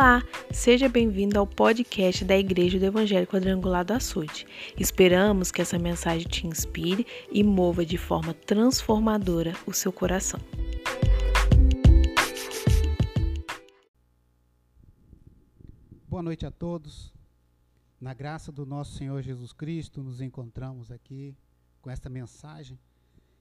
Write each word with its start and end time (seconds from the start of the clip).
Olá, 0.00 0.22
seja 0.52 0.88
bem-vindo 0.88 1.40
ao 1.40 1.44
podcast 1.44 2.24
da 2.24 2.38
Igreja 2.38 2.78
do 2.78 2.84
Evangelho 2.84 3.26
Quadrangular 3.26 3.84
do 3.84 3.94
Açude. 3.94 4.46
Esperamos 4.78 5.50
que 5.50 5.60
essa 5.60 5.76
mensagem 5.76 6.28
te 6.28 6.46
inspire 6.46 7.04
e 7.32 7.42
mova 7.42 7.84
de 7.84 7.98
forma 7.98 8.32
transformadora 8.32 9.54
o 9.66 9.72
seu 9.72 9.92
coração. 9.92 10.38
Boa 16.06 16.22
noite 16.22 16.46
a 16.46 16.50
todos. 16.52 17.12
Na 18.00 18.14
graça 18.14 18.52
do 18.52 18.64
nosso 18.64 18.96
Senhor 18.96 19.20
Jesus 19.20 19.52
Cristo, 19.52 20.00
nos 20.00 20.20
encontramos 20.20 20.92
aqui 20.92 21.36
com 21.82 21.90
esta 21.90 22.08
mensagem 22.08 22.78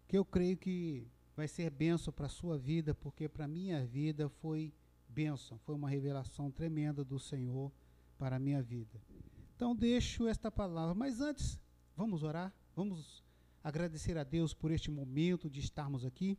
que 0.08 0.18
eu 0.18 0.26
creio 0.26 0.58
que 0.58 1.08
vai 1.36 1.48
ser 1.48 1.70
benção 1.70 2.12
para 2.12 2.26
a 2.26 2.30
sua 2.30 2.58
vida, 2.58 2.96
porque 2.96 3.30
para 3.30 3.46
a 3.46 3.48
minha 3.48 3.86
vida 3.86 4.27
foi 4.27 4.73
bênção, 5.09 5.57
foi 5.59 5.75
uma 5.75 5.89
revelação 5.89 6.52
tremenda 6.52 7.03
do 7.03 7.20
Senhor 7.20 7.71
para 8.17 8.35
a 8.35 8.39
minha 8.39 8.61
vida. 8.61 9.02
Então, 9.55 9.75
deixo 9.75 10.27
esta 10.27 10.52
palavra, 10.52 10.93
mas 10.93 11.20
antes, 11.21 11.59
vamos 11.95 12.23
orar, 12.23 12.53
vamos 12.75 13.23
agradecer 13.63 14.17
a 14.17 14.23
Deus 14.23 14.53
por 14.53 14.71
este 14.71 14.91
momento 14.91 15.49
de 15.49 15.59
estarmos 15.59 16.05
aqui. 16.05 16.38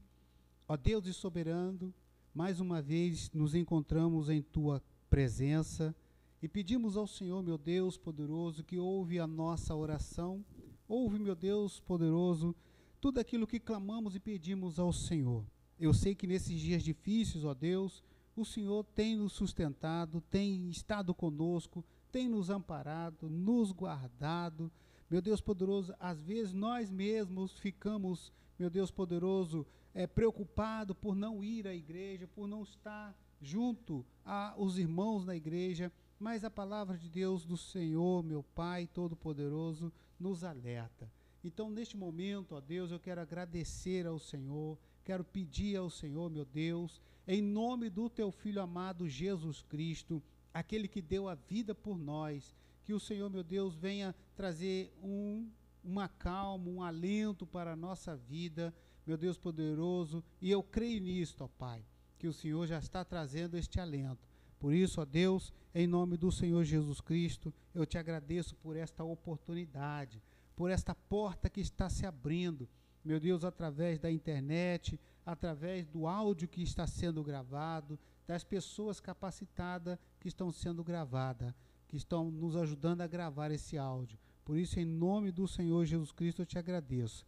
Ó 0.67 0.77
Deus 0.77 1.07
e 1.07 1.13
soberano, 1.13 1.93
mais 2.33 2.61
uma 2.61 2.81
vez 2.81 3.31
nos 3.33 3.55
encontramos 3.55 4.31
em 4.31 4.41
tua 4.41 4.83
presença 5.11 5.95
e 6.41 6.49
pedimos 6.49 6.97
ao 6.97 7.07
Senhor, 7.07 7.43
meu 7.43 7.59
Deus 7.59 7.97
poderoso, 7.97 8.63
que 8.63 8.79
ouve 8.79 9.19
a 9.19 9.27
nossa 9.27 9.75
oração, 9.75 10.45
ouve, 10.87 11.19
meu 11.19 11.35
Deus 11.35 11.81
poderoso, 11.81 12.55
tudo 13.01 13.19
aquilo 13.19 13.47
que 13.47 13.59
clamamos 13.59 14.15
e 14.15 14.21
pedimos 14.21 14.79
ao 14.79 14.93
Senhor. 14.93 15.45
Eu 15.79 15.93
sei 15.93 16.15
que 16.15 16.27
nesses 16.27 16.61
dias 16.61 16.83
difíceis, 16.83 17.45
ó 17.45 17.55
Deus, 17.55 18.05
o 18.41 18.45
Senhor 18.45 18.85
tem 18.95 19.17
nos 19.17 19.33
sustentado, 19.33 20.21
tem 20.31 20.69
estado 20.69 21.15
conosco, 21.15 21.85
tem 22.11 22.29
nos 22.29 22.51
amparado, 22.51 23.29
nos 23.29 23.73
guardado. 23.73 24.71
Meu 25.11 25.21
Deus 25.21 25.41
poderoso, 25.41 25.95
às 25.99 26.23
vezes 26.23 26.53
nós 26.53 26.91
mesmos 26.91 27.59
ficamos, 27.59 28.33
meu 28.59 28.71
Deus 28.71 28.91
poderoso, 28.91 29.67
é, 29.95 30.07
preocupado 30.07 30.95
por 30.95 31.15
não 31.15 31.43
ir 31.43 31.67
à 31.67 31.75
igreja, 31.75 32.29
por 32.29 32.47
não 32.47 32.63
estar 32.63 33.17
junto 33.41 34.05
aos 34.25 34.79
irmãos 34.79 35.25
na 35.25 35.35
igreja, 35.35 35.93
mas 36.19 36.45
a 36.45 36.51
palavra 36.51 36.97
de 36.97 37.09
Deus 37.09 37.45
do 37.45 37.57
Senhor, 37.57 38.23
meu 38.23 38.43
Pai 38.43 38.87
Todo-Poderoso, 38.87 39.93
nos 40.19 40.43
alerta. 40.45 41.11
Então, 41.43 41.71
neste 41.71 41.97
momento, 41.97 42.55
ó 42.55 42.61
Deus, 42.61 42.91
eu 42.91 42.99
quero 42.99 43.21
agradecer 43.21 44.07
ao 44.07 44.19
Senhor, 44.19 44.77
quero 45.09 45.25
pedir 45.25 45.75
ao 45.75 45.89
Senhor, 45.89 46.29
meu 46.29 46.45
Deus, 46.45 47.01
em 47.27 47.41
nome 47.41 47.89
do 47.89 48.11
teu 48.11 48.31
filho 48.31 48.61
amado 48.61 49.09
Jesus 49.09 49.63
Cristo, 49.63 50.23
aquele 50.53 50.87
que 50.87 51.01
deu 51.01 51.31
a 51.31 51.35
vida 51.35 51.75
por 51.75 51.99
nós, 51.99 52.55
que 52.85 52.93
o 52.93 53.01
Senhor, 53.01 53.31
meu 53.31 53.43
Deus, 53.43 53.75
venha 53.75 54.15
trazer 54.37 54.93
um, 55.03 55.51
uma 55.83 56.11
calma, 56.11 56.69
um 56.69 56.83
alento 56.83 57.47
para 57.47 57.73
a 57.73 57.77
nossa 57.77 58.15
vida, 58.15 58.75
meu 59.07 59.17
Deus 59.17 59.39
poderoso, 59.39 60.23
e 60.43 60.51
eu 60.51 60.63
creio 60.63 61.01
nisso, 61.01 61.43
ó 61.43 61.49
Pai, 61.49 61.83
que 62.19 62.29
o 62.29 62.33
Senhor 62.35 62.67
já 62.67 62.79
está 62.79 63.03
trazendo 63.03 63.57
este 63.57 63.81
alento. 63.81 64.29
Por 64.61 64.75
isso, 64.75 65.01
ó 65.01 65.07
Deus, 65.07 65.55
em 65.75 65.87
nome 65.87 66.19
do 66.19 66.31
Senhor 66.31 66.63
Jesus 66.65 67.01
Cristo, 67.01 67.51
eu 67.75 67.87
te 67.87 67.97
agradeço 67.97 68.55
por 68.57 68.77
esta 68.77 69.03
oportunidade, 69.05 70.23
por 70.55 70.71
esta 70.71 70.95
porta 70.95 71.49
que 71.49 71.63
está 71.63 71.89
se 71.89 72.05
abrindo, 72.05 72.69
meu 73.09 73.19
Deus, 73.19 73.43
através 73.43 73.99
da 73.99 74.13
internet, 74.13 75.01
através 75.25 75.87
do 75.87 76.07
áudio 76.07 76.47
que 76.47 76.63
está 76.63 76.87
sendo 76.87 77.25
gravado, 77.25 77.99
das 78.27 78.45
pessoas 78.45 79.01
capacitadas 79.01 79.99
que 80.21 80.29
estão 80.29 80.53
sendo 80.53 80.85
gravadas, 80.85 81.55
que 81.89 81.97
estão 81.97 82.31
nos 82.31 82.55
ajudando 82.55 83.01
a 83.01 83.07
gravar 83.07 83.51
esse 83.51 83.79
áudio. 83.79 84.19
Por 84.45 84.59
isso, 84.59 84.79
em 84.79 84.85
nome 84.85 85.33
do 85.33 85.49
Senhor 85.49 85.87
Jesus 85.87 86.13
Cristo, 86.13 86.43
eu 86.43 86.47
te 86.47 86.59
agradeço. 86.59 87.27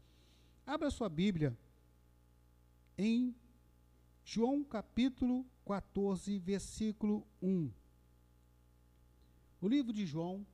Abra 0.66 0.90
sua 0.90 1.08
Bíblia 1.08 1.56
em 2.98 3.34
João 4.22 4.62
capítulo 4.62 5.46
14, 5.64 6.38
versículo 6.40 7.26
1. 7.40 7.70
O 9.62 9.66
livro 9.66 9.94
de 9.94 10.04
João, 10.04 10.46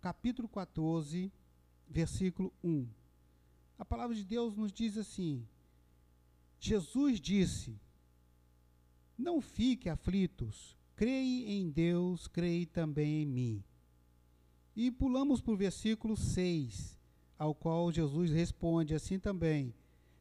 capítulo 0.00 0.48
14, 0.48 1.32
versículo 1.88 2.52
1. 2.62 3.03
A 3.78 3.84
palavra 3.84 4.14
de 4.14 4.24
Deus 4.24 4.54
nos 4.54 4.72
diz 4.72 4.96
assim: 4.96 5.46
Jesus 6.60 7.20
disse: 7.20 7.78
Não 9.18 9.40
fique 9.40 9.88
aflitos, 9.88 10.76
creia 10.94 11.50
em 11.50 11.70
Deus, 11.70 12.28
creia 12.28 12.66
também 12.66 13.22
em 13.22 13.26
mim. 13.26 13.64
E 14.76 14.90
pulamos 14.90 15.40
para 15.40 15.52
o 15.52 15.56
versículo 15.56 16.16
6, 16.16 16.98
ao 17.38 17.54
qual 17.54 17.92
Jesus 17.92 18.30
responde 18.30 18.94
assim 18.94 19.18
também. 19.18 19.74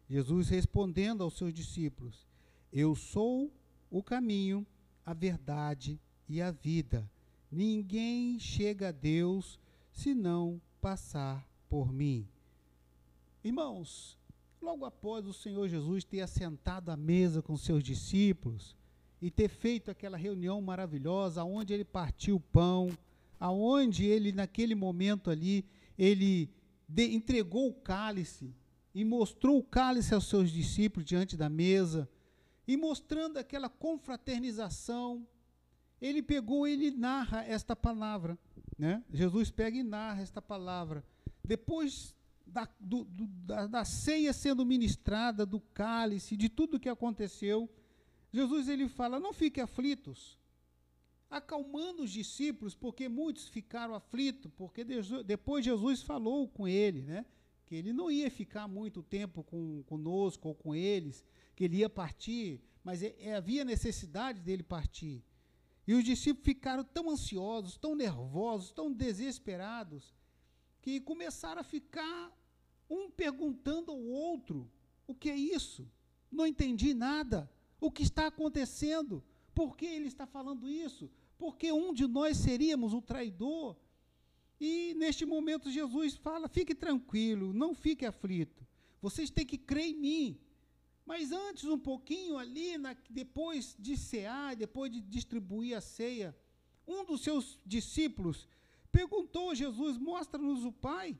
Jesus 0.09 0.49
respondendo 0.49 1.23
aos 1.23 1.37
seus 1.37 1.53
discípulos: 1.53 2.27
Eu 2.71 2.95
sou 2.95 3.51
o 3.89 4.03
caminho, 4.03 4.65
a 5.05 5.13
verdade 5.13 5.99
e 6.27 6.41
a 6.41 6.51
vida. 6.51 7.09
Ninguém 7.51 8.39
chega 8.39 8.89
a 8.89 8.91
Deus 8.91 9.59
se 9.91 10.13
não 10.13 10.59
passar 10.81 11.47
por 11.69 11.91
mim. 11.93 12.27
Irmãos, 13.43 14.17
Logo 14.63 14.85
após 14.85 15.27
o 15.27 15.33
Senhor 15.33 15.67
Jesus 15.67 16.05
ter 16.05 16.21
assentado 16.21 16.89
à 16.89 16.95
mesa 16.95 17.41
com 17.41 17.57
seus 17.57 17.83
discípulos 17.83 18.77
e 19.21 19.29
ter 19.29 19.49
feito 19.49 19.91
aquela 19.91 20.15
reunião 20.15 20.61
maravilhosa, 20.61 21.43
onde 21.43 21.73
ele 21.73 21.83
partiu 21.83 22.37
o 22.37 22.39
pão, 22.39 22.89
aonde 23.37 24.05
ele 24.05 24.31
naquele 24.31 24.73
momento 24.73 25.29
ali 25.29 25.65
ele 25.97 26.49
de, 26.87 27.13
entregou 27.13 27.67
o 27.67 27.73
cálice 27.73 28.55
e 28.95 29.03
mostrou 29.03 29.57
o 29.57 29.63
cálice 29.63 30.13
aos 30.13 30.29
seus 30.29 30.49
discípulos 30.49 31.05
diante 31.05 31.35
da 31.35 31.49
mesa 31.49 32.09
e 32.65 32.77
mostrando 32.77 33.35
aquela 33.35 33.67
confraternização, 33.67 35.27
ele 35.99 36.23
pegou, 36.23 36.65
ele 36.65 36.89
narra 36.89 37.43
esta 37.43 37.75
palavra, 37.75 38.39
né? 38.77 39.03
Jesus 39.11 39.51
pega 39.51 39.77
e 39.77 39.83
narra 39.83 40.21
esta 40.21 40.41
palavra. 40.41 41.03
Depois 41.43 42.15
da, 42.45 42.67
do, 42.79 43.03
do, 43.05 43.27
da, 43.27 43.67
da 43.67 43.85
ceia 43.85 44.33
sendo 44.33 44.65
ministrada, 44.65 45.45
do 45.45 45.59
cálice, 45.59 46.37
de 46.37 46.49
tudo 46.49 46.79
que 46.79 46.89
aconteceu, 46.89 47.69
Jesus 48.31 48.67
ele 48.67 48.87
fala: 48.87 49.19
não 49.19 49.33
fiquem 49.33 49.63
aflitos, 49.63 50.37
acalmando 51.29 52.03
os 52.03 52.11
discípulos, 52.11 52.75
porque 52.75 53.07
muitos 53.07 53.47
ficaram 53.47 53.95
aflitos, 53.95 54.51
porque 54.55 54.83
depois 55.25 55.65
Jesus 55.65 56.01
falou 56.01 56.47
com 56.47 56.67
ele, 56.67 57.01
né? 57.01 57.25
Que 57.65 57.75
ele 57.75 57.93
não 57.93 58.11
ia 58.11 58.29
ficar 58.29 58.67
muito 58.67 59.01
tempo 59.01 59.43
com, 59.43 59.83
conosco 59.83 60.49
ou 60.49 60.55
com 60.55 60.75
eles, 60.75 61.23
que 61.55 61.63
ele 61.63 61.77
ia 61.77 61.89
partir, 61.89 62.61
mas 62.83 63.01
é, 63.01 63.15
é, 63.19 63.35
havia 63.35 63.63
necessidade 63.63 64.41
dele 64.41 64.63
partir. 64.63 65.23
E 65.87 65.93
os 65.93 66.03
discípulos 66.03 66.45
ficaram 66.45 66.83
tão 66.83 67.09
ansiosos, 67.09 67.77
tão 67.77 67.95
nervosos, 67.95 68.71
tão 68.71 68.91
desesperados, 68.91 70.13
que 70.83 70.99
começaram 70.99 71.61
a 71.61 71.63
ficar 71.63 72.37
um 72.89 73.09
perguntando 73.09 73.89
ao 73.89 73.99
outro: 73.99 74.69
o 75.07 75.15
que 75.15 75.29
é 75.29 75.35
isso? 75.35 75.89
Não 76.29 76.45
entendi 76.45 76.93
nada. 76.93 77.49
O 77.79 77.89
que 77.89 78.03
está 78.03 78.27
acontecendo? 78.27 79.23
Por 79.55 79.77
que 79.77 79.85
ele 79.85 80.09
está 80.09 80.25
falando 80.27 80.69
isso? 80.69 81.09
Porque 81.37 81.71
um 81.71 81.93
de 81.93 82.05
nós 82.05 82.35
seríamos 82.37 82.93
o 82.93 83.01
traidor. 83.01 83.77
E 84.59 84.93
neste 84.95 85.25
momento 85.25 85.71
Jesus 85.71 86.15
fala: 86.15 86.49
fique 86.49 86.75
tranquilo, 86.75 87.53
não 87.53 87.73
fique 87.73 88.05
aflito. 88.05 88.67
Vocês 89.01 89.29
têm 89.29 89.45
que 89.45 89.57
crer 89.57 89.87
em 89.87 89.95
mim. 89.95 90.39
Mas 91.05 91.31
antes, 91.31 91.63
um 91.65 91.79
pouquinho 91.79 92.37
ali, 92.37 92.77
na, 92.77 92.95
depois 93.09 93.75
de 93.79 93.95
cear, 93.95 94.55
depois 94.55 94.91
de 94.91 94.99
distribuir 94.99 95.77
a 95.77 95.81
ceia, 95.81 96.35
um 96.85 97.05
dos 97.05 97.21
seus 97.21 97.57
discípulos 97.65 98.47
perguntou 98.93 99.49
a 99.49 99.55
Jesus: 99.55 99.97
Mostra-nos 99.97 100.63
o 100.63 100.71
Pai. 100.71 101.19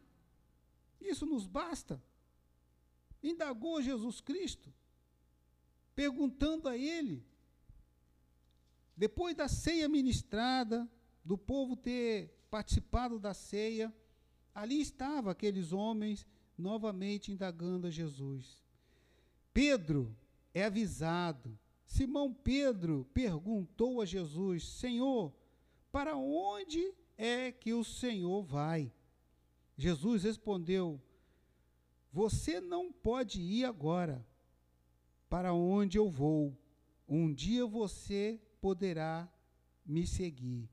Isso 1.02 1.26
nos 1.26 1.46
basta. 1.48 2.02
Indagou 3.22 3.82
Jesus 3.82 4.22
Cristo, 4.22 4.72
perguntando 5.96 6.70
a 6.70 6.78
ele, 6.78 7.26
depois 8.96 9.36
da 9.36 9.48
ceia 9.48 9.90
ministrada, 9.90 10.88
do 11.26 11.38
povo 11.38 11.76
ter 11.76 12.30
participado 12.52 13.18
da 13.18 13.34
ceia, 13.34 13.94
ali 14.54 14.80
estavam 14.80 15.32
aqueles 15.32 15.72
homens 15.72 16.28
novamente 16.58 17.32
indagando 17.32 17.88
a 17.88 17.90
Jesus. 17.90 18.64
Pedro 19.54 20.16
é 20.54 20.66
avisado. 20.66 21.58
Simão 21.86 22.32
Pedro 22.34 23.08
perguntou 23.14 24.02
a 24.02 24.06
Jesus: 24.06 24.68
Senhor, 24.68 25.34
para 25.92 26.16
onde 26.16 26.94
é 27.18 27.52
que 27.52 27.74
o 27.74 27.84
Senhor 27.84 28.44
vai? 28.44 28.92
Jesus 29.78 30.24
respondeu: 30.24 31.02
Você 32.12 32.60
não 32.60 32.92
pode 32.92 33.42
ir 33.42 33.66
agora 33.66 34.26
para 35.30 35.54
onde 35.54 35.98
eu 35.98 36.10
vou. 36.10 36.58
Um 37.08 37.34
dia 37.34 37.66
você 37.66 38.40
poderá 38.62 39.28
me 39.86 40.06
seguir. 40.06 40.70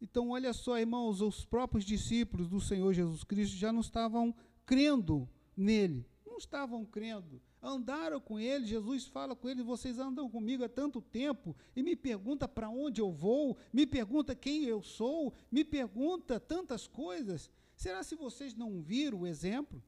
Então, 0.00 0.30
olha 0.30 0.52
só, 0.52 0.78
irmãos, 0.78 1.20
os 1.20 1.44
próprios 1.44 1.84
discípulos 1.84 2.48
do 2.48 2.60
Senhor 2.60 2.92
Jesus 2.94 3.24
Cristo 3.24 3.56
já 3.56 3.72
não 3.72 3.80
estavam 3.80 4.34
crendo 4.64 5.28
nele, 5.56 6.06
não 6.24 6.38
estavam 6.38 6.84
crendo. 6.84 7.42
Andaram 7.60 8.20
com 8.20 8.38
ele, 8.38 8.66
Jesus 8.66 9.06
fala 9.06 9.34
com 9.34 9.48
eles: 9.48 9.64
vocês 9.64 9.98
andam 9.98 10.30
comigo 10.30 10.64
há 10.64 10.68
tanto 10.68 11.00
tempo 11.00 11.56
e 11.74 11.82
me 11.82 11.96
pergunta 11.96 12.46
para 12.46 12.68
onde 12.68 13.00
eu 13.00 13.10
vou, 13.10 13.56
me 13.72 13.84
pergunta 13.84 14.34
quem 14.34 14.64
eu 14.64 14.82
sou, 14.82 15.32
me 15.50 15.64
pergunta 15.64 16.38
tantas 16.38 16.86
coisas. 16.86 17.50
Será 17.74 18.02
se 18.02 18.14
vocês 18.14 18.54
não 18.54 18.80
viram 18.80 19.20
o 19.20 19.26
exemplo? 19.26 19.82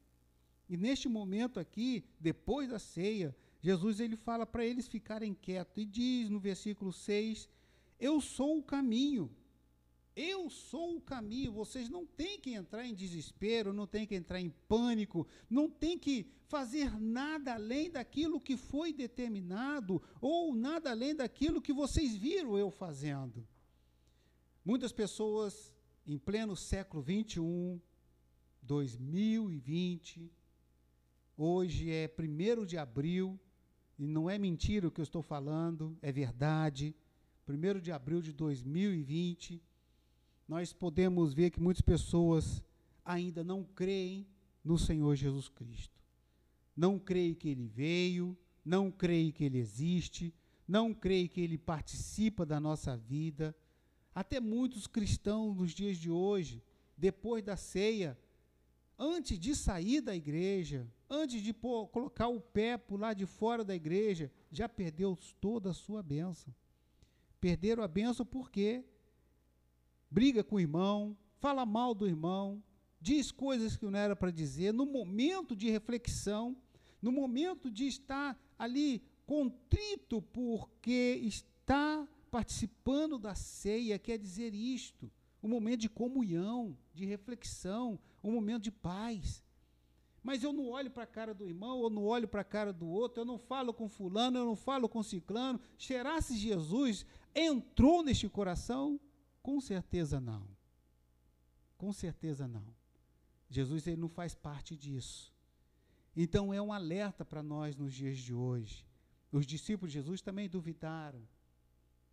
E 0.67 0.77
neste 0.77 1.07
momento 1.09 1.59
aqui, 1.59 2.03
depois 2.19 2.69
da 2.69 2.79
ceia, 2.79 3.35
Jesus 3.61 3.99
ele 3.99 4.15
fala 4.15 4.45
para 4.45 4.65
eles 4.65 4.87
ficarem 4.87 5.33
quietos 5.33 5.77
e 5.77 5.85
diz 5.85 6.29
no 6.29 6.39
versículo 6.39 6.91
6: 6.91 7.49
Eu 7.99 8.19
sou 8.19 8.57
o 8.57 8.63
caminho. 8.63 9.29
Eu 10.15 10.49
sou 10.49 10.97
o 10.97 11.01
caminho. 11.01 11.51
Vocês 11.51 11.89
não 11.89 12.05
têm 12.05 12.39
que 12.39 12.53
entrar 12.53 12.85
em 12.85 12.93
desespero, 12.93 13.73
não 13.73 13.87
têm 13.87 14.05
que 14.05 14.15
entrar 14.15 14.39
em 14.39 14.49
pânico, 14.67 15.27
não 15.49 15.69
têm 15.69 15.97
que 15.97 16.27
fazer 16.47 16.99
nada 16.99 17.53
além 17.53 17.89
daquilo 17.89 18.41
que 18.41 18.57
foi 18.57 18.91
determinado 18.91 20.01
ou 20.19 20.53
nada 20.53 20.91
além 20.91 21.15
daquilo 21.15 21.61
que 21.61 21.71
vocês 21.71 22.15
viram 22.15 22.57
eu 22.57 22.69
fazendo. 22.69 23.47
Muitas 24.63 24.91
pessoas 24.91 25.73
em 26.05 26.17
pleno 26.17 26.55
século 26.55 27.01
21, 27.01 27.79
2020, 28.61 30.31
hoje 31.37 31.89
é 31.89 32.13
1 32.19 32.65
de 32.65 32.77
abril, 32.77 33.39
e 33.97 34.05
não 34.05 34.29
é 34.29 34.37
mentira 34.37 34.87
o 34.87 34.91
que 34.91 34.99
eu 34.99 35.03
estou 35.03 35.21
falando, 35.21 35.97
é 36.01 36.11
verdade. 36.11 36.95
1 37.47 37.79
de 37.79 37.91
abril 37.91 38.21
de 38.21 38.33
2020, 38.33 39.61
nós 40.47 40.73
podemos 40.73 41.33
ver 41.33 41.51
que 41.51 41.59
muitas 41.59 41.81
pessoas 41.81 42.63
ainda 43.03 43.43
não 43.43 43.63
creem 43.63 44.27
no 44.63 44.77
Senhor 44.77 45.15
Jesus 45.15 45.47
Cristo. 45.47 45.99
Não 46.75 46.99
creem 46.99 47.33
que 47.33 47.49
ele 47.49 47.67
veio, 47.67 48.37
não 48.63 48.91
creem 48.91 49.31
que 49.31 49.43
ele 49.43 49.57
existe, 49.57 50.33
não 50.67 50.93
creem 50.93 51.27
que 51.27 51.41
ele 51.41 51.57
participa 51.57 52.45
da 52.45 52.59
nossa 52.59 52.95
vida. 52.95 53.55
Até 54.13 54.39
muitos 54.39 54.87
cristãos 54.87 55.55
nos 55.55 55.71
dias 55.71 55.97
de 55.97 56.09
hoje, 56.09 56.63
depois 56.97 57.43
da 57.43 57.57
ceia, 57.57 58.17
antes 58.97 59.39
de 59.39 59.55
sair 59.55 60.01
da 60.01 60.15
igreja, 60.15 60.87
antes 61.09 61.41
de 61.41 61.51
pôr, 61.53 61.87
colocar 61.87 62.27
o 62.27 62.39
pé 62.39 62.77
por 62.77 62.99
lá 62.99 63.13
de 63.13 63.25
fora 63.25 63.63
da 63.63 63.75
igreja, 63.75 64.31
já 64.51 64.69
perdeu 64.69 65.17
toda 65.39 65.71
a 65.71 65.73
sua 65.73 66.03
bênção. 66.03 66.53
Perderam 67.39 67.83
a 67.83 67.87
bênção 67.87 68.25
porque 68.25 68.85
briga 70.11 70.43
com 70.43 70.57
o 70.57 70.59
irmão, 70.59 71.17
fala 71.39 71.65
mal 71.65 71.95
do 71.95 72.05
irmão, 72.05 72.61
diz 72.99 73.31
coisas 73.31 73.77
que 73.77 73.85
não 73.85 73.97
era 73.97 74.15
para 74.15 74.29
dizer, 74.29 74.73
no 74.73 74.85
momento 74.85 75.55
de 75.55 75.69
reflexão, 75.69 76.55
no 77.01 77.11
momento 77.11 77.71
de 77.71 77.87
estar 77.87 78.37
ali 78.59 79.01
contrito 79.25 80.21
porque 80.21 81.19
está 81.23 82.05
participando 82.29 83.17
da 83.17 83.33
ceia, 83.33 83.97
quer 83.97 84.17
dizer 84.17 84.53
isto, 84.53 85.09
um 85.41 85.47
momento 85.47 85.81
de 85.81 85.89
comunhão, 85.89 86.77
de 86.93 87.05
reflexão, 87.05 87.97
um 88.23 88.31
momento 88.31 88.63
de 88.63 88.71
paz. 88.71 89.43
Mas 90.21 90.43
eu 90.43 90.53
não 90.53 90.69
olho 90.69 90.91
para 90.91 91.03
a 91.03 91.07
cara 91.07 91.33
do 91.33 91.47
irmão, 91.47 91.81
eu 91.81 91.89
não 91.89 92.05
olho 92.05 92.27
para 92.27 92.41
a 92.41 92.45
cara 92.45 92.71
do 92.71 92.87
outro, 92.87 93.21
eu 93.21 93.25
não 93.25 93.39
falo 93.39 93.73
com 93.73 93.89
fulano, 93.89 94.37
eu 94.37 94.45
não 94.45 94.55
falo 94.55 94.87
com 94.87 95.01
ciclano. 95.01 95.59
Será 95.79 96.21
se 96.21 96.37
Jesus 96.37 97.05
entrou 97.33 98.03
neste 98.03 98.29
coração? 98.29 98.99
Com 99.41 99.59
certeza 99.59 100.19
não. 100.19 100.47
Com 101.77 101.91
certeza 101.91 102.47
não. 102.47 102.75
Jesus 103.49 103.87
ele 103.87 103.97
não 103.97 104.09
faz 104.09 104.35
parte 104.35 104.77
disso. 104.77 105.33
Então 106.15 106.53
é 106.53 106.61
um 106.61 106.71
alerta 106.71 107.25
para 107.25 107.41
nós 107.41 107.75
nos 107.75 107.93
dias 107.93 108.17
de 108.17 108.33
hoje. 108.33 108.85
Os 109.31 109.45
discípulos 109.45 109.91
de 109.91 109.99
Jesus 109.99 110.21
também 110.21 110.49
duvidaram. 110.49 111.21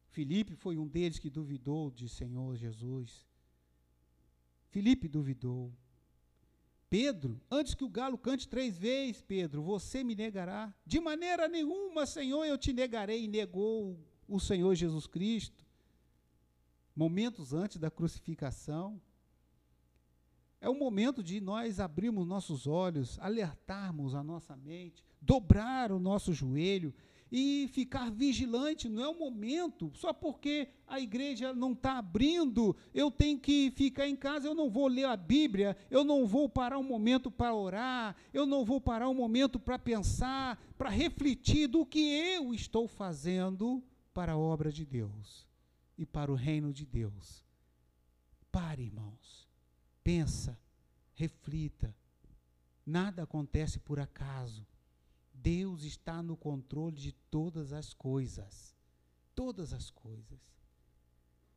Filipe 0.09 0.55
foi 0.55 0.79
um 0.79 0.87
deles 0.87 1.19
que 1.19 1.29
duvidou 1.29 1.91
de 1.91 2.09
Senhor 2.09 2.57
Jesus. 2.57 3.27
Filipe 4.69 5.09
duvidou. 5.09 5.73
Pedro, 6.89 7.39
antes 7.51 7.75
que 7.75 7.85
o 7.85 7.89
galo 7.89 8.17
cante 8.17 8.49
três 8.49 8.79
vezes, 8.79 9.21
Pedro, 9.21 9.63
você 9.63 10.03
me 10.03 10.15
negará. 10.15 10.75
De 10.87 10.99
maneira 10.99 11.47
nenhuma, 11.47 12.07
Senhor, 12.07 12.45
eu 12.45 12.57
te 12.57 12.73
negarei. 12.73 13.25
E 13.25 13.29
negou 13.29 13.99
o 14.27 14.41
Senhor 14.41 14.75
Jesus 14.75 15.07
Cristo. 15.07 15.68
Momentos 16.99 17.55
antes 17.55 17.77
da 17.77 17.93
crucificação. 17.93 19.01
É 20.61 20.69
o 20.69 20.75
momento 20.75 21.23
de 21.23 21.41
nós 21.41 21.79
abrirmos 21.79 22.27
nossos 22.27 22.67
olhos, 22.67 23.17
alertarmos 23.21 24.17
a 24.17 24.25
nossa 24.25 24.57
mente, 24.57 25.05
dobrar 25.23 25.93
o 25.93 26.01
nosso 26.01 26.33
joelho 26.33 26.93
e 27.31 27.71
ficar 27.73 28.11
vigilante. 28.11 28.89
Não 28.89 29.05
é 29.05 29.09
o 29.09 29.17
momento, 29.17 29.93
só 29.95 30.13
porque 30.13 30.71
a 30.89 30.99
igreja 30.99 31.55
não 31.55 31.71
está 31.71 31.99
abrindo, 31.99 32.75
eu 32.93 33.13
tenho 33.13 33.39
que 33.39 33.71
ficar 33.77 34.09
em 34.09 34.17
casa, 34.17 34.49
eu 34.49 34.55
não 34.57 34.69
vou 34.69 34.89
ler 34.89 35.05
a 35.05 35.17
Bíblia, 35.17 35.77
eu 35.89 36.03
não 36.03 36.27
vou 36.27 36.49
parar 36.49 36.79
um 36.79 36.83
momento 36.83 37.31
para 37.31 37.55
orar, 37.55 38.17
eu 38.35 38.45
não 38.45 38.65
vou 38.65 38.81
parar 38.81 39.09
um 39.09 39.15
momento 39.15 39.61
para 39.61 39.79
pensar, 39.79 40.61
para 40.77 40.91
refletir 40.91 41.69
do 41.69 41.87
que 41.87 42.01
eu 42.01 42.53
estou 42.53 42.89
fazendo 42.89 43.81
para 44.13 44.33
a 44.33 44.37
obra 44.37 44.73
de 44.73 44.85
Deus 44.85 45.48
e 45.99 46.07
para 46.07 46.33
o 46.33 46.37
reino 46.37 46.73
de 46.73 46.87
Deus. 46.87 47.45
Pare, 48.53 48.85
irmãos. 48.85 49.49
Pensa, 50.03 50.59
reflita. 51.15 51.95
Nada 52.87 53.25
acontece 53.25 53.81
por 53.81 53.99
acaso. 53.99 54.65
Deus 55.35 55.83
está 55.83 56.23
no 56.23 56.37
controle 56.37 56.97
de 56.97 57.13
todas 57.13 57.73
as 57.73 57.93
coisas. 57.93 58.75
Todas 59.35 59.73
as 59.75 59.91
coisas. 59.91 60.41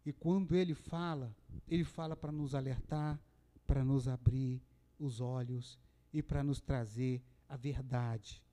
E 0.03 0.11
quando 0.11 0.55
Ele 0.55 0.73
fala, 0.73 1.35
Ele 1.67 1.83
fala 1.83 2.15
para 2.15 2.31
nos 2.31 2.55
alertar, 2.55 3.21
para 3.67 3.85
nos 3.85 4.07
abrir 4.07 4.61
os 4.97 5.21
olhos 5.21 5.79
e 6.11 6.21
para 6.21 6.43
nos 6.43 6.59
trazer 6.59 7.23
a 7.47 7.55
verdade. 7.55 8.43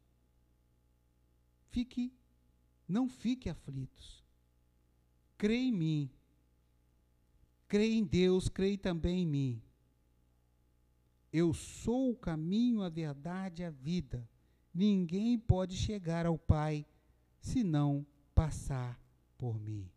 Fique, 1.70 2.12
não 2.86 3.08
fique 3.08 3.48
aflitos. 3.48 4.27
Creia 5.38 5.68
em 5.68 5.72
mim. 5.72 6.10
Creia 7.68 7.94
em 7.94 8.04
Deus, 8.04 8.48
creia 8.48 8.76
também 8.76 9.22
em 9.22 9.26
mim. 9.26 9.62
Eu 11.32 11.54
sou 11.54 12.10
o 12.10 12.16
caminho, 12.16 12.82
a 12.82 12.88
verdade 12.88 13.62
e 13.62 13.64
a 13.64 13.70
vida. 13.70 14.28
Ninguém 14.74 15.38
pode 15.38 15.76
chegar 15.76 16.26
ao 16.26 16.36
Pai 16.36 16.84
se 17.40 17.62
não 17.62 18.04
passar 18.34 19.00
por 19.36 19.58
mim. 19.60 19.88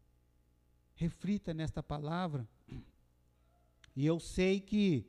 Reflita 0.95 1.53
nesta 1.53 1.81
palavra 1.81 2.47
e 3.95 4.05
eu 4.05 4.19
sei 4.19 4.59
que 4.59 5.05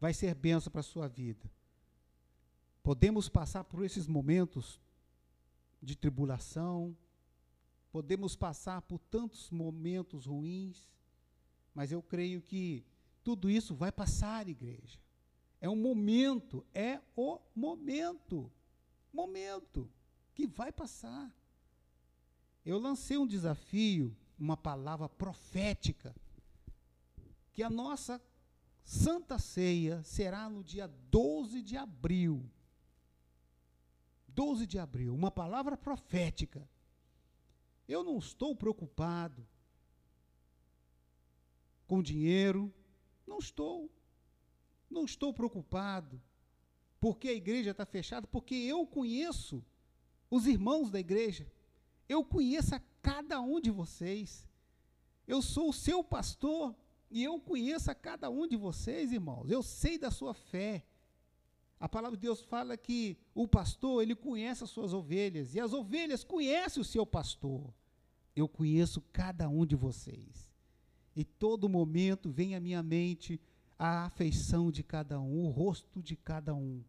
vai 0.00 0.12
ser 0.12 0.34
benção 0.34 0.70
para 0.70 0.80
a 0.80 0.84
sua 0.84 1.08
vida. 1.08 1.50
Podemos 2.82 3.28
passar 3.28 3.64
por 3.64 3.84
esses 3.84 4.06
momentos 4.06 4.80
de 5.82 5.96
tribulação, 5.96 6.96
podemos 7.96 8.36
passar 8.36 8.82
por 8.82 8.98
tantos 8.98 9.50
momentos 9.50 10.26
ruins, 10.26 10.86
mas 11.74 11.90
eu 11.90 12.02
creio 12.02 12.42
que 12.42 12.84
tudo 13.24 13.48
isso 13.48 13.74
vai 13.74 13.90
passar, 13.90 14.46
igreja. 14.50 15.00
É 15.62 15.66
um 15.66 15.76
momento, 15.76 16.62
é 16.74 17.00
o 17.16 17.40
momento 17.54 18.52
momento 19.10 19.90
que 20.34 20.46
vai 20.46 20.70
passar. 20.70 21.34
Eu 22.66 22.78
lancei 22.78 23.16
um 23.16 23.26
desafio, 23.26 24.14
uma 24.38 24.58
palavra 24.58 25.08
profética, 25.08 26.14
que 27.50 27.62
a 27.62 27.70
nossa 27.70 28.20
Santa 28.84 29.38
Ceia 29.38 30.02
será 30.02 30.50
no 30.50 30.62
dia 30.62 30.86
12 30.86 31.62
de 31.62 31.78
abril. 31.78 32.44
12 34.28 34.66
de 34.66 34.78
abril, 34.78 35.14
uma 35.14 35.30
palavra 35.30 35.78
profética. 35.78 36.68
Eu 37.88 38.02
não 38.02 38.18
estou 38.18 38.54
preocupado 38.54 39.46
com 41.86 42.02
dinheiro, 42.02 42.72
não 43.26 43.38
estou. 43.38 43.90
Não 44.90 45.04
estou 45.04 45.32
preocupado 45.32 46.20
porque 47.00 47.28
a 47.28 47.32
igreja 47.32 47.70
está 47.70 47.84
fechada, 47.84 48.26
porque 48.26 48.54
eu 48.54 48.86
conheço 48.86 49.64
os 50.30 50.46
irmãos 50.46 50.90
da 50.90 50.98
igreja, 50.98 51.50
eu 52.08 52.24
conheço 52.24 52.74
a 52.74 52.80
cada 53.00 53.40
um 53.40 53.60
de 53.60 53.70
vocês, 53.70 54.46
eu 55.26 55.40
sou 55.42 55.68
o 55.70 55.72
seu 55.72 56.02
pastor 56.02 56.74
e 57.10 57.22
eu 57.22 57.38
conheço 57.40 57.90
a 57.90 57.94
cada 57.94 58.28
um 58.30 58.46
de 58.46 58.56
vocês, 58.56 59.12
irmãos, 59.12 59.50
eu 59.50 59.62
sei 59.62 59.98
da 59.98 60.10
sua 60.10 60.34
fé. 60.34 60.84
A 61.78 61.88
palavra 61.88 62.16
de 62.16 62.22
Deus 62.22 62.42
fala 62.42 62.76
que 62.76 63.18
o 63.34 63.46
pastor, 63.46 64.02
ele 64.02 64.14
conhece 64.14 64.64
as 64.64 64.70
suas 64.70 64.92
ovelhas, 64.94 65.54
e 65.54 65.60
as 65.60 65.72
ovelhas 65.72 66.24
conhecem 66.24 66.80
o 66.80 66.84
seu 66.84 67.04
pastor. 67.04 67.72
Eu 68.34 68.48
conheço 68.48 69.00
cada 69.12 69.48
um 69.48 69.64
de 69.66 69.76
vocês. 69.76 70.50
E 71.14 71.24
todo 71.24 71.68
momento 71.68 72.30
vem 72.30 72.54
à 72.54 72.60
minha 72.60 72.82
mente 72.82 73.40
a 73.78 74.04
afeição 74.04 74.70
de 74.70 74.82
cada 74.82 75.20
um, 75.20 75.46
o 75.46 75.50
rosto 75.50 76.02
de 76.02 76.16
cada 76.16 76.54
um. 76.54 76.82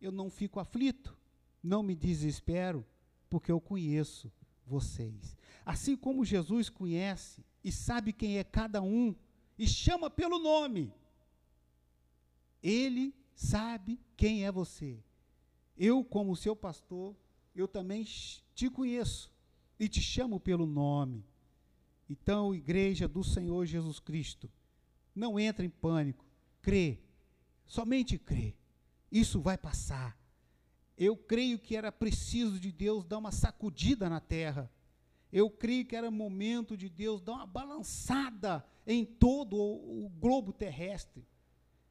Eu 0.00 0.10
não 0.10 0.28
fico 0.28 0.58
aflito, 0.58 1.16
não 1.62 1.82
me 1.82 1.94
desespero, 1.94 2.84
porque 3.30 3.50
eu 3.50 3.60
conheço 3.60 4.30
vocês. 4.66 5.36
Assim 5.64 5.96
como 5.96 6.24
Jesus 6.24 6.68
conhece 6.68 7.44
e 7.62 7.70
sabe 7.72 8.12
quem 8.12 8.38
é 8.38 8.44
cada 8.44 8.82
um 8.82 9.14
e 9.58 9.66
chama 9.66 10.10
pelo 10.10 10.38
nome, 10.38 10.92
ele 12.62 13.14
sabe 13.34 14.00
quem 14.16 14.44
é 14.44 14.52
você. 14.52 15.02
Eu, 15.76 16.04
como 16.04 16.36
seu 16.36 16.54
pastor, 16.54 17.16
eu 17.54 17.66
também 17.66 18.04
te 18.54 18.70
conheço 18.70 19.32
e 19.78 19.88
te 19.88 20.00
chamo 20.00 20.38
pelo 20.38 20.66
nome. 20.66 21.24
Então, 22.08 22.54
igreja 22.54 23.08
do 23.08 23.24
Senhor 23.24 23.66
Jesus 23.66 23.98
Cristo, 23.98 24.50
não 25.14 25.38
entra 25.38 25.64
em 25.64 25.70
pânico, 25.70 26.24
crê, 26.60 26.98
somente 27.64 28.18
crê. 28.18 28.54
Isso 29.10 29.40
vai 29.40 29.56
passar. 29.56 30.18
Eu 30.96 31.16
creio 31.16 31.58
que 31.58 31.76
era 31.76 31.90
preciso 31.90 32.60
de 32.60 32.70
Deus 32.70 33.04
dar 33.04 33.18
uma 33.18 33.32
sacudida 33.32 34.08
na 34.08 34.20
terra. 34.20 34.70
Eu 35.32 35.50
creio 35.50 35.84
que 35.84 35.96
era 35.96 36.10
momento 36.10 36.76
de 36.76 36.88
Deus 36.88 37.20
dar 37.20 37.32
uma 37.32 37.46
balançada 37.46 38.64
em 38.86 39.04
todo 39.04 39.56
o 39.56 40.08
globo 40.08 40.52
terrestre 40.52 41.26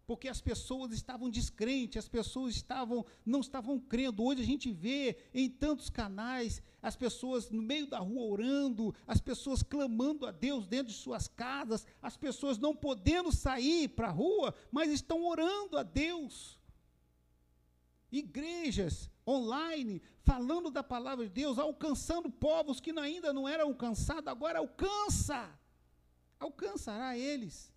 porque 0.06 0.28
as 0.28 0.42
pessoas 0.42 0.92
estavam 0.92 1.30
descrentes, 1.30 1.98
as 1.98 2.10
pessoas 2.10 2.56
estavam 2.56 3.06
não 3.26 3.40
estavam 3.40 3.80
crendo. 3.80 4.24
Hoje 4.24 4.42
a 4.42 4.46
gente 4.46 4.72
vê 4.72 5.18
em 5.34 5.50
tantos 5.50 5.90
canais 5.90 6.62
as 6.82 6.96
pessoas 6.96 7.50
no 7.50 7.62
meio 7.62 7.88
da 7.88 8.00
rua 8.00 8.24
orando, 8.24 8.94
as 9.08 9.22
pessoas 9.22 9.64
clamando 9.64 10.26
a 10.26 10.32
Deus 10.32 10.68
dentro 10.68 10.92
de 10.92 11.00
suas 11.00 11.28
casas, 11.28 11.86
as 12.02 12.18
pessoas 12.18 12.58
não 12.58 12.76
podendo 12.76 13.32
sair 13.32 13.88
para 13.88 14.10
a 14.10 14.12
rua, 14.12 14.54
mas 14.72 14.92
estão 14.92 15.24
orando 15.26 15.78
a 15.78 15.84
Deus. 15.84 16.60
Igrejas 18.12 19.10
online 19.26 20.02
falando 20.24 20.70
da 20.70 20.84
palavra 20.84 21.26
de 21.26 21.32
Deus, 21.32 21.58
alcançando 21.58 22.30
povos 22.30 22.80
que 22.80 22.98
ainda 23.00 23.34
não 23.34 23.48
eram 23.48 23.68
alcançados, 23.68 24.28
agora 24.28 24.60
alcança. 24.60 25.50
Alcançará 26.40 27.18
eles. 27.18 27.73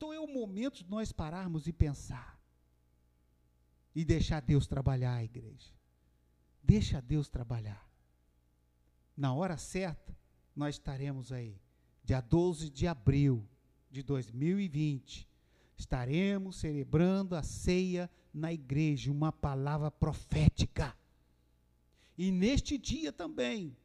Então 0.00 0.14
é 0.14 0.18
o 0.18 0.26
momento 0.26 0.82
de 0.82 0.90
nós 0.90 1.12
pararmos 1.12 1.66
e 1.66 1.74
pensar. 1.74 2.40
E 3.94 4.02
deixar 4.02 4.40
Deus 4.40 4.66
trabalhar 4.66 5.16
a 5.16 5.22
igreja. 5.22 5.74
Deixa 6.62 7.02
Deus 7.02 7.28
trabalhar. 7.28 7.86
Na 9.14 9.34
hora 9.34 9.58
certa, 9.58 10.16
nós 10.56 10.76
estaremos 10.76 11.30
aí. 11.30 11.60
Dia 12.02 12.22
12 12.22 12.70
de 12.70 12.86
abril 12.86 13.46
de 13.90 14.02
2020, 14.02 15.28
estaremos 15.76 16.56
celebrando 16.56 17.36
a 17.36 17.42
ceia 17.42 18.10
na 18.32 18.50
igreja, 18.54 19.12
uma 19.12 19.30
palavra 19.30 19.90
profética. 19.90 20.96
E 22.16 22.32
neste 22.32 22.78
dia 22.78 23.12
também, 23.12 23.76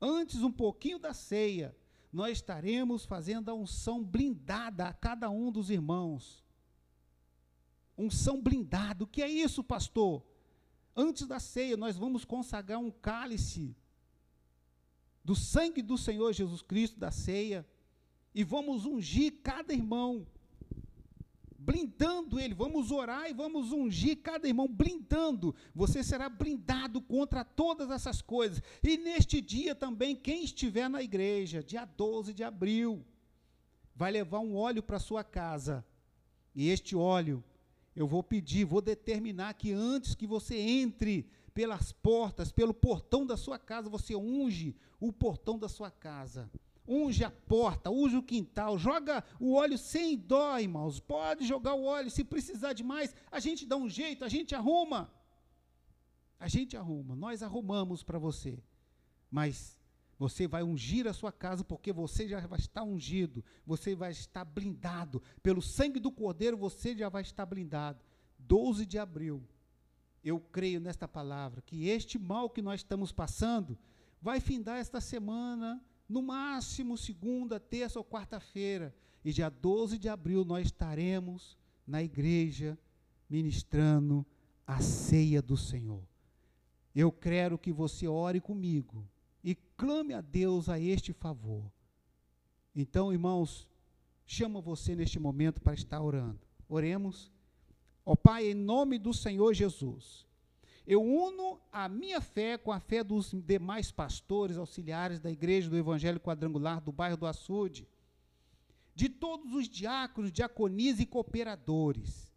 antes 0.00 0.40
um 0.42 0.50
pouquinho 0.50 0.98
da 0.98 1.12
ceia, 1.12 1.76
nós 2.12 2.38
estaremos 2.38 3.04
fazendo 3.04 3.50
a 3.50 3.54
unção 3.54 4.02
blindada 4.02 4.86
a 4.86 4.92
cada 4.92 5.28
um 5.30 5.52
dos 5.52 5.70
irmãos. 5.70 6.42
Unção 7.96 8.40
blindada. 8.40 9.04
O 9.04 9.06
que 9.06 9.22
é 9.22 9.28
isso, 9.28 9.62
pastor? 9.62 10.24
Antes 10.96 11.26
da 11.26 11.38
ceia, 11.38 11.76
nós 11.76 11.96
vamos 11.96 12.24
consagrar 12.24 12.80
um 12.80 12.90
cálice 12.90 13.76
do 15.22 15.34
sangue 15.34 15.82
do 15.82 15.98
Senhor 15.98 16.32
Jesus 16.32 16.62
Cristo 16.62 16.98
da 16.98 17.10
ceia 17.10 17.66
e 18.34 18.42
vamos 18.42 18.86
ungir 18.86 19.40
cada 19.42 19.74
irmão 19.74 20.26
blindando 21.68 22.40
ele. 22.40 22.54
Vamos 22.54 22.90
orar 22.90 23.28
e 23.28 23.34
vamos 23.34 23.72
ungir 23.72 24.22
cada 24.22 24.48
irmão, 24.48 24.66
blindando. 24.66 25.54
Você 25.74 26.02
será 26.02 26.26
blindado 26.26 26.98
contra 27.02 27.44
todas 27.44 27.90
essas 27.90 28.22
coisas. 28.22 28.62
E 28.82 28.96
neste 28.96 29.42
dia 29.42 29.74
também, 29.74 30.16
quem 30.16 30.44
estiver 30.44 30.88
na 30.88 31.02
igreja, 31.02 31.62
dia 31.62 31.84
12 31.84 32.32
de 32.32 32.42
abril, 32.42 33.04
vai 33.94 34.10
levar 34.10 34.38
um 34.38 34.56
óleo 34.56 34.82
para 34.82 34.98
sua 34.98 35.22
casa. 35.22 35.84
E 36.54 36.70
este 36.70 36.96
óleo, 36.96 37.44
eu 37.94 38.06
vou 38.06 38.22
pedir, 38.22 38.64
vou 38.64 38.80
determinar 38.80 39.52
que 39.52 39.70
antes 39.70 40.14
que 40.14 40.26
você 40.26 40.56
entre 40.56 41.28
pelas 41.52 41.92
portas, 41.92 42.50
pelo 42.50 42.72
portão 42.72 43.26
da 43.26 43.36
sua 43.36 43.58
casa, 43.58 43.90
você 43.90 44.16
unge 44.16 44.74
o 44.98 45.12
portão 45.12 45.58
da 45.58 45.68
sua 45.68 45.90
casa 45.90 46.50
unge 46.88 47.22
a 47.22 47.30
porta, 47.30 47.90
unge 47.90 48.16
o 48.16 48.22
quintal, 48.22 48.78
joga 48.78 49.22
o 49.38 49.54
óleo 49.54 49.76
sem 49.76 50.16
dó, 50.16 50.58
irmãos. 50.58 50.98
Pode 50.98 51.46
jogar 51.46 51.74
o 51.74 51.84
óleo, 51.84 52.10
se 52.10 52.24
precisar 52.24 52.72
de 52.72 52.82
mais, 52.82 53.14
a 53.30 53.38
gente 53.38 53.66
dá 53.66 53.76
um 53.76 53.88
jeito, 53.88 54.24
a 54.24 54.28
gente 54.28 54.54
arruma. 54.54 55.12
A 56.40 56.48
gente 56.48 56.76
arruma, 56.76 57.14
nós 57.14 57.42
arrumamos 57.42 58.02
para 58.02 58.18
você. 58.18 58.62
Mas 59.30 59.78
você 60.18 60.48
vai 60.48 60.62
ungir 60.62 61.06
a 61.06 61.12
sua 61.12 61.30
casa 61.30 61.62
porque 61.62 61.92
você 61.92 62.26
já 62.26 62.40
vai 62.46 62.58
estar 62.58 62.82
ungido, 62.82 63.44
você 63.66 63.94
vai 63.94 64.10
estar 64.10 64.44
blindado. 64.44 65.22
Pelo 65.42 65.60
sangue 65.60 66.00
do 66.00 66.10
Cordeiro 66.10 66.56
você 66.56 66.96
já 66.96 67.08
vai 67.08 67.22
estar 67.22 67.44
blindado. 67.44 68.02
12 68.38 68.86
de 68.86 68.98
abril, 68.98 69.46
eu 70.24 70.40
creio 70.40 70.80
nesta 70.80 71.06
palavra, 71.06 71.62
que 71.62 71.88
este 71.88 72.18
mal 72.18 72.50
que 72.50 72.62
nós 72.62 72.80
estamos 72.80 73.12
passando 73.12 73.78
vai 74.20 74.40
findar 74.40 74.78
esta 74.78 75.00
semana, 75.00 75.82
no 76.08 76.22
máximo 76.22 76.96
segunda, 76.96 77.60
terça 77.60 77.98
ou 77.98 78.04
quarta-feira. 78.04 78.94
E 79.24 79.32
dia 79.32 79.48
12 79.48 79.98
de 79.98 80.08
abril 80.08 80.44
nós 80.44 80.66
estaremos 80.66 81.58
na 81.86 82.02
igreja 82.02 82.78
ministrando 83.28 84.24
a 84.66 84.80
ceia 84.80 85.42
do 85.42 85.56
Senhor. 85.56 86.02
Eu 86.94 87.12
quero 87.12 87.58
que 87.58 87.72
você 87.72 88.08
ore 88.08 88.40
comigo 88.40 89.06
e 89.42 89.54
clame 89.76 90.14
a 90.14 90.20
Deus 90.20 90.68
a 90.68 90.78
este 90.80 91.12
favor. 91.12 91.70
Então, 92.74 93.12
irmãos, 93.12 93.68
chama 94.24 94.60
você 94.60 94.94
neste 94.94 95.18
momento 95.18 95.60
para 95.60 95.74
estar 95.74 96.00
orando. 96.00 96.40
Oremos. 96.68 97.30
Ó 98.04 98.14
Pai, 98.14 98.50
em 98.50 98.54
nome 98.54 98.98
do 98.98 99.12
Senhor 99.12 99.52
Jesus, 99.52 100.27
eu 100.88 101.02
uno 101.02 101.60
a 101.70 101.86
minha 101.86 102.18
fé 102.18 102.56
com 102.56 102.72
a 102.72 102.80
fé 102.80 103.04
dos 103.04 103.34
demais 103.44 103.90
pastores 103.90 104.56
auxiliares 104.56 105.20
da 105.20 105.30
Igreja 105.30 105.68
do 105.68 105.76
Evangelho 105.76 106.18
Quadrangular 106.18 106.80
do 106.80 106.90
bairro 106.90 107.18
do 107.18 107.26
Açude, 107.26 107.86
de 108.94 109.10
todos 109.10 109.52
os 109.52 109.68
diáconos, 109.68 110.32
diaconis 110.32 110.98
e 110.98 111.04
cooperadores, 111.04 112.32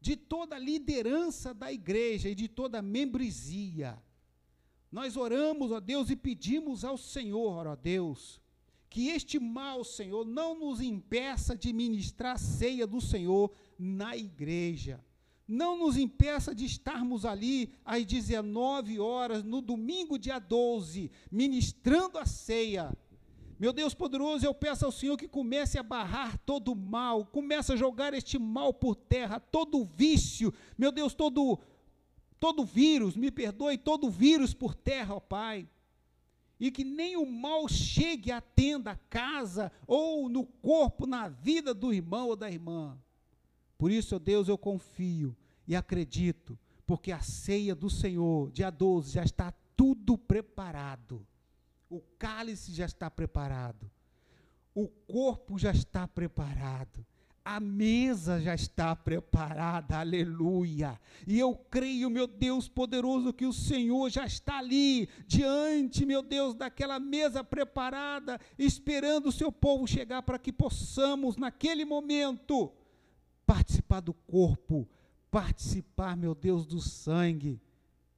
de 0.00 0.16
toda 0.16 0.56
a 0.56 0.58
liderança 0.58 1.54
da 1.54 1.72
igreja 1.72 2.28
e 2.28 2.34
de 2.34 2.48
toda 2.48 2.80
a 2.80 2.82
membresia. 2.82 3.96
Nós 4.90 5.16
oramos, 5.16 5.70
ó 5.70 5.78
Deus, 5.78 6.10
e 6.10 6.16
pedimos 6.16 6.84
ao 6.84 6.98
Senhor, 6.98 7.68
ó 7.68 7.76
Deus, 7.76 8.42
que 8.90 9.10
este 9.10 9.38
mal, 9.38 9.84
Senhor, 9.84 10.26
não 10.26 10.58
nos 10.58 10.80
impeça 10.80 11.56
de 11.56 11.72
ministrar 11.72 12.34
a 12.34 12.38
ceia 12.38 12.88
do 12.88 13.00
Senhor 13.00 13.52
na 13.78 14.16
igreja 14.16 15.00
não 15.46 15.78
nos 15.78 15.96
impeça 15.96 16.54
de 16.54 16.64
estarmos 16.64 17.24
ali 17.24 17.72
às 17.84 18.04
19 18.04 18.98
horas, 18.98 19.42
no 19.42 19.60
domingo, 19.60 20.18
dia 20.18 20.38
12, 20.38 21.10
ministrando 21.30 22.18
a 22.18 22.24
ceia. 22.24 22.92
Meu 23.58 23.72
Deus 23.72 23.94
poderoso, 23.94 24.44
eu 24.44 24.54
peço 24.54 24.84
ao 24.84 24.92
Senhor 24.92 25.16
que 25.16 25.28
comece 25.28 25.78
a 25.78 25.82
barrar 25.82 26.38
todo 26.38 26.72
o 26.72 26.76
mal, 26.76 27.26
comece 27.26 27.72
a 27.72 27.76
jogar 27.76 28.12
este 28.14 28.38
mal 28.38 28.74
por 28.74 28.96
terra, 28.96 29.38
todo 29.38 29.84
vício, 29.84 30.52
meu 30.76 30.90
Deus, 30.90 31.14
todo, 31.14 31.60
todo 32.40 32.64
vírus, 32.64 33.16
me 33.16 33.30
perdoe, 33.30 33.78
todo 33.78 34.10
vírus 34.10 34.52
por 34.52 34.74
terra, 34.74 35.14
ó 35.14 35.20
Pai. 35.20 35.68
E 36.58 36.70
que 36.70 36.84
nem 36.84 37.16
o 37.16 37.26
mal 37.26 37.68
chegue 37.68 38.32
à 38.32 38.40
tenda, 38.40 38.92
à 38.92 38.96
casa, 38.96 39.70
ou 39.86 40.28
no 40.28 40.44
corpo, 40.46 41.06
na 41.06 41.28
vida 41.28 41.74
do 41.74 41.92
irmão 41.92 42.28
ou 42.28 42.36
da 42.36 42.50
irmã. 42.50 42.98
Por 43.76 43.90
isso, 43.90 44.16
ó 44.16 44.18
Deus, 44.18 44.48
eu 44.48 44.56
confio 44.56 45.36
e 45.66 45.74
acredito, 45.74 46.58
porque 46.86 47.10
a 47.10 47.20
ceia 47.20 47.74
do 47.74 47.90
Senhor, 47.90 48.50
dia 48.50 48.70
12, 48.70 49.12
já 49.12 49.24
está 49.24 49.52
tudo 49.76 50.16
preparado. 50.16 51.26
O 51.88 52.00
cálice 52.18 52.72
já 52.72 52.86
está 52.86 53.10
preparado. 53.10 53.90
O 54.74 54.88
corpo 54.88 55.58
já 55.58 55.70
está 55.70 56.06
preparado. 56.06 57.04
A 57.44 57.60
mesa 57.60 58.40
já 58.40 58.54
está 58.54 58.96
preparada, 58.96 59.98
aleluia. 59.98 60.98
E 61.26 61.38
eu 61.38 61.54
creio, 61.54 62.08
meu 62.08 62.26
Deus 62.26 62.68
poderoso, 62.68 63.34
que 63.34 63.44
o 63.44 63.52
Senhor 63.52 64.08
já 64.08 64.24
está 64.24 64.58
ali, 64.58 65.10
diante, 65.26 66.06
meu 66.06 66.22
Deus, 66.22 66.54
daquela 66.54 66.98
mesa 66.98 67.44
preparada, 67.44 68.40
esperando 68.58 69.26
o 69.26 69.32
seu 69.32 69.52
povo 69.52 69.86
chegar 69.86 70.22
para 70.22 70.38
que 70.38 70.50
possamos, 70.50 71.36
naquele 71.36 71.84
momento, 71.84 72.72
participar 73.46 74.00
do 74.00 74.12
corpo, 74.12 74.88
participar, 75.30 76.16
meu 76.16 76.34
Deus, 76.34 76.66
do 76.66 76.80
sangue 76.80 77.60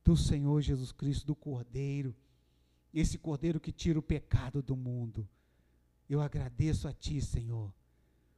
do 0.05 0.17
Senhor 0.17 0.61
Jesus 0.61 0.93
Cristo, 0.93 1.27
do 1.27 1.35
Cordeiro, 1.35 2.15
esse 2.95 3.19
Cordeiro 3.19 3.61
que 3.61 3.73
tira 3.73 3.99
o 3.99 4.03
pecado 4.03 4.63
do 4.63 4.77
mundo. 4.77 5.29
eu 6.09 6.21
agradeço 6.21 6.87
a 6.87 6.93
Ti, 6.93 7.21
Senhor, 7.21 7.75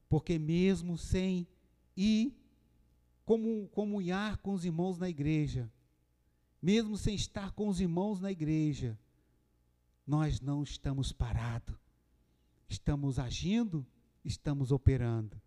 porque 0.09 0.39
mesmo 0.39 0.97
sem 0.97 1.47
ir 1.95 2.35
comunhar 3.73 4.39
com 4.39 4.55
os 4.55 4.65
irmãos 4.65 4.99
na 4.99 5.09
igreja, 5.09 5.71
mesmo 6.63 6.97
sem 6.97 7.15
estar 7.15 7.53
com 7.53 7.69
os 7.69 7.81
irmãos 7.81 8.21
na 8.21 8.33
igreja, 8.33 8.99
nós 10.07 10.41
não 10.41 10.63
estamos 10.63 11.13
parados. 11.13 11.77
Estamos 12.69 13.19
agindo, 13.19 13.87
estamos 14.25 14.73
operando. 14.73 15.41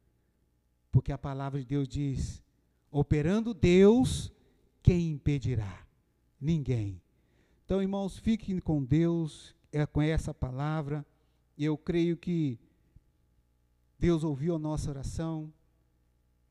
Porque 0.92 1.12
a 1.12 1.18
palavra 1.18 1.60
de 1.60 1.66
Deus 1.66 1.88
diz: 1.88 2.44
operando 2.92 3.54
Deus, 3.54 4.32
quem 4.84 5.12
impedirá? 5.12 5.86
Ninguém. 6.40 7.02
Então, 7.64 7.82
irmãos, 7.82 8.18
fiquem 8.18 8.60
com 8.60 8.84
Deus, 8.84 9.56
é, 9.72 9.86
com 9.86 10.02
essa 10.02 10.34
palavra. 10.34 11.06
Eu 11.58 11.78
creio 11.78 12.18
que 12.18 12.60
Deus 13.98 14.24
ouviu 14.24 14.56
a 14.56 14.60
nossa 14.60 14.90
oração. 14.90 15.54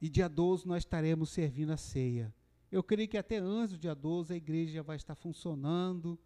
E 0.00 0.08
dia 0.08 0.28
12 0.28 0.66
nós 0.66 0.82
estaremos 0.82 1.30
servindo 1.30 1.72
a 1.72 1.76
ceia. 1.76 2.32
Eu 2.72 2.82
creio 2.82 3.08
que 3.08 3.18
até 3.18 3.36
antes 3.36 3.72
do 3.72 3.78
dia 3.78 3.94
12 3.94 4.32
a 4.32 4.36
igreja 4.36 4.74
já 4.74 4.82
vai 4.82 4.96
estar 4.96 5.16
funcionando, 5.16 6.18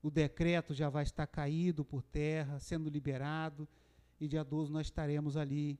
o 0.00 0.10
decreto 0.10 0.72
já 0.72 0.88
vai 0.88 1.02
estar 1.02 1.26
caído 1.26 1.84
por 1.84 2.02
terra, 2.02 2.60
sendo 2.60 2.88
liberado, 2.88 3.68
e 4.20 4.28
dia 4.28 4.44
12 4.44 4.70
nós 4.72 4.86
estaremos 4.86 5.36
ali 5.36 5.78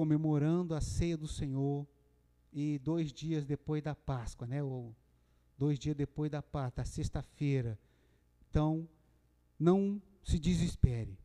comemorando 0.00 0.74
a 0.74 0.80
ceia 0.80 1.14
do 1.14 1.28
Senhor, 1.28 1.86
e 2.50 2.78
dois 2.78 3.12
dias 3.12 3.44
depois 3.44 3.82
da 3.82 3.94
Páscoa, 3.94 4.46
né? 4.46 4.62
Ou 4.62 4.96
dois 5.58 5.78
dias 5.78 5.94
depois 5.94 6.30
da 6.30 6.40
Páscoa, 6.40 6.86
sexta-feira. 6.86 7.78
Então, 8.48 8.88
não 9.58 10.00
se 10.22 10.38
desespere. 10.38 11.18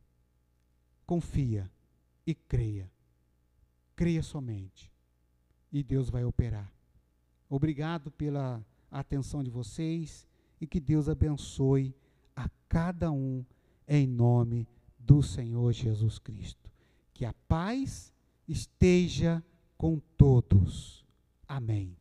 Confia 1.06 1.72
e 2.26 2.34
creia. 2.34 2.92
Creia 3.96 4.22
somente. 4.22 4.92
E 5.72 5.82
Deus 5.82 6.10
vai 6.10 6.26
operar. 6.26 6.70
Obrigado 7.48 8.10
pela 8.10 8.62
atenção 8.90 9.42
de 9.42 9.48
vocês 9.48 10.28
e 10.60 10.66
que 10.66 10.80
Deus 10.80 11.08
abençoe 11.08 11.96
a 12.36 12.46
cada 12.68 13.10
um 13.10 13.42
em 13.88 14.06
nome 14.06 14.68
do 14.98 15.22
Senhor 15.22 15.72
Jesus 15.72 16.18
Cristo. 16.18 16.70
Que 17.14 17.24
a 17.24 17.32
paz 17.48 18.12
esteja 18.48 19.42
com 19.76 20.00
todos. 20.16 21.04
Amém. 21.48 21.96